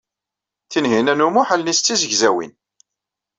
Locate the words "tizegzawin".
1.85-2.53